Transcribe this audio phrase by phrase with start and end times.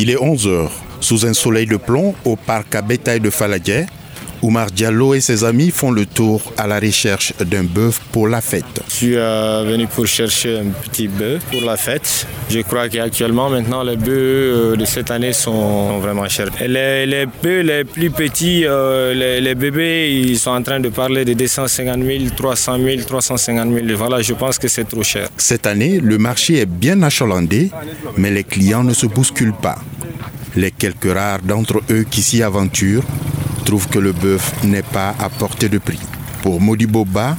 [0.00, 0.68] Il est 11h.
[1.00, 3.84] Sous un soleil de plomb, au parc à bétail de Faladje,
[4.42, 8.40] Oumar Diallo et ses amis font le tour à la recherche d'un bœuf pour la
[8.40, 8.64] fête.
[8.88, 12.26] Je suis euh, venu pour chercher un petit bœuf pour la fête.
[12.48, 16.48] Je crois qu'actuellement, maintenant, les bœufs euh, de cette année sont vraiment chers.
[16.60, 21.24] les, les bœufs les plus petits, euh, les, bébés, ils sont en train de parler
[21.24, 23.86] de 250 000, 300 000, 350 000.
[23.96, 25.28] Voilà, je pense que c'est trop cher.
[25.36, 27.70] Cette année, le marché est bien achalandé,
[28.16, 29.78] mais les clients ne se bousculent pas.
[30.56, 33.04] Les quelques rares d'entre eux qui s'y aventurent
[33.68, 36.00] trouvent que le bœuf n'est pas à portée de prix.
[36.42, 37.36] Pour Modiboba,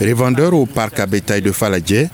[0.00, 2.06] revendeur au parc à bétail de Faladje,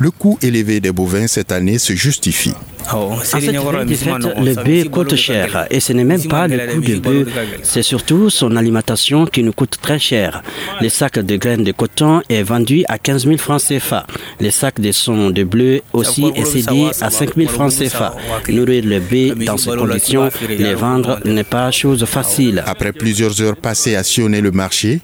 [0.00, 2.54] le coût élevé des bovins cette année se justifie.
[2.90, 7.28] En cette le bœuf coûte cher et ce n'est même pas le coût du bœuf,
[7.62, 10.42] c'est surtout son alimentation qui nous coûte très cher.
[10.80, 14.06] Le sac de graines de coton est vendu à 15 000 francs CFA.
[14.40, 18.16] Le sac de son de bleu aussi est cédé à 5 000 francs CFA.
[18.48, 22.64] Nourrir le bœuf dans ces conditions, les vendre n'est pas chose facile.
[22.66, 25.00] Après plusieurs heures passées à sillonner le marché,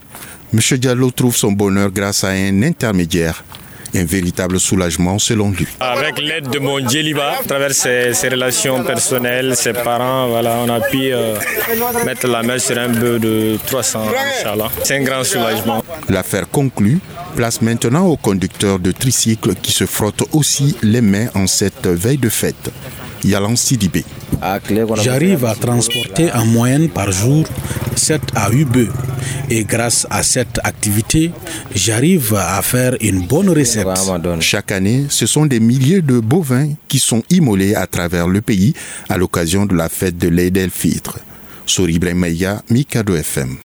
[0.54, 0.78] M.
[0.78, 3.44] Diallo trouve son bonheur grâce à un intermédiaire
[3.96, 5.66] un véritable soulagement selon lui.
[5.80, 10.80] Avec l'aide de mon Djeliba, à travers ses, relations personnelles, ses parents, voilà, on a
[10.80, 11.36] pu euh,
[12.04, 14.00] mettre la main sur un bœuf de 300,
[14.82, 15.82] C'est un grand soulagement.
[16.08, 16.98] L'affaire conclue
[17.36, 22.16] place maintenant au conducteur de tricycle qui se frotte aussi les mains en cette veille
[22.18, 22.70] de fête.
[23.24, 24.04] Yalan Sidibé.
[25.02, 27.44] J'arrive à transporter en moyenne par jour
[27.96, 28.92] 7 à 8 bœufs.
[29.50, 31.30] Et grâce à cette activité,
[31.74, 33.86] j'arrive à faire une bonne recette.
[34.40, 38.74] Chaque année, ce sont des milliers de bovins qui sont immolés à travers le pays
[39.08, 41.18] à l'occasion de la fête de l'Aïd el-Fitr.
[42.70, 43.50] Mika FM.